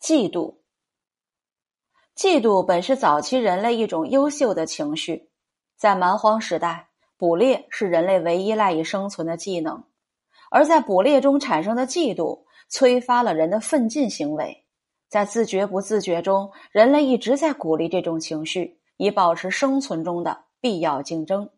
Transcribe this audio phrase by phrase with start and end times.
[0.00, 0.58] 嫉妒，
[2.16, 5.28] 嫉妒本是早期人类一种优秀的情绪。
[5.76, 9.82] 在蛮荒时代，捕猎是人类唯一赖以生存的技能，
[10.52, 14.64] 而在捕猎中产生的嫉妒，催发了人的奋进行为。
[15.08, 21.50] 在自觉不自觉中，人类一直在鼓励这种情绪，以保持生存中的必要竞争。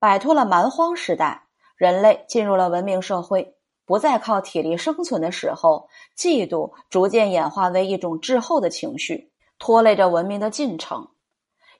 [0.00, 1.46] 摆脱了蛮荒时代，
[1.76, 3.57] 人类进入了文明社会。
[3.88, 11.08] 不再靠体力生存的时候，嫉妒逐渐演化为一种滞后的情绪，拖累着文明的进程。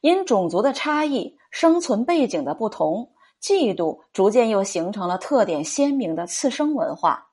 [0.01, 7.29] 因种族的差异、生存背景的不同，嫉妒逐渐又形成了特点鲜明的次生文化。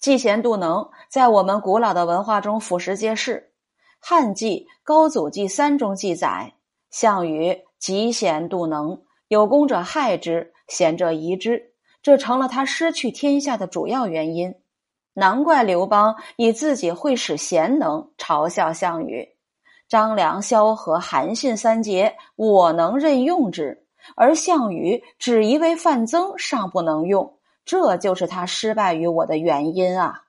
[0.00, 3.40] 嫉贤妒能在我们古老的文化中俯拾皆是，
[3.98, 6.54] 《汉纪》《高祖纪三》中记载：
[6.90, 11.73] 项羽嫉贤妒能，有功者害之，贤者疑之。
[12.04, 14.54] 这成了他失去天下的主要原因，
[15.14, 19.26] 难怪刘邦以自己会使贤能嘲笑项羽。
[19.88, 30.24] 张良、萧何、韩信三杰，我能任用之，而项羽只一位范增尚不能用，这就是他失败于我的原因啊！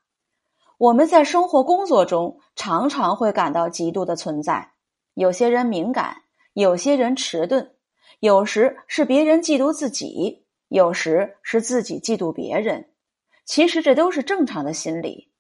[0.78, 4.72] 我们在生活工作中常常会感到嫉妒的存在，
[5.14, 7.72] 有些人敏感，有些人迟钝，
[8.22, 10.45] 有时是别人嫉妒自己。
[10.76, 12.90] 有时是自己嫉妒别人，
[13.46, 15.32] 其实这都是正常的心理，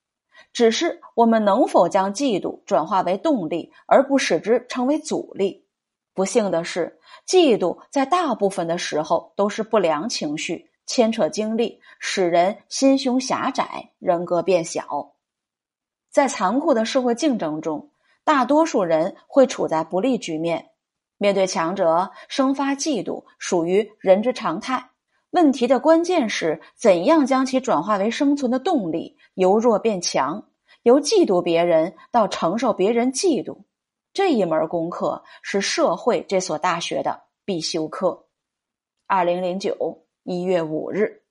[0.53, 5.67] 只是我们能否将嫉妒转化为动力，而不使之成为阻力？
[6.13, 15.15] 不幸的是，嫉妒在大部分的时候都是不良情绪，牵扯精力，使人心胸狭窄，人格变小。
[16.09, 17.89] 在残酷的社会竞争中，
[18.23, 20.69] 大多数人会处在不利局面，
[21.17, 24.91] 面对强者生发嫉妒，属于人之常态。
[25.35, 30.47] 问题的关键是怎样将其转化为生存的动力，由弱变强，
[30.83, 33.57] 由嫉妒别人到承受别人嫉妒，
[34.13, 38.27] 这一门功课是社会这所大学的必修课。
[39.07, 41.24] 二零零九一月五日。